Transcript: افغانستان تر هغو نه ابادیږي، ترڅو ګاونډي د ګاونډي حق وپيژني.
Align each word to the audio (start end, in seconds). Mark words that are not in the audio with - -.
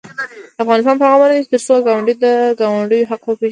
افغانستان 0.63 0.95
تر 0.99 1.07
هغو 1.11 1.25
نه 1.25 1.25
ابادیږي، 1.27 1.49
ترڅو 1.51 1.75
ګاونډي 1.87 2.13
د 2.23 2.25
ګاونډي 2.61 2.99
حق 3.09 3.23
وپيژني. 3.25 3.49